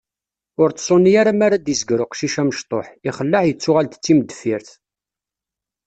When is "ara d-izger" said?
1.45-1.99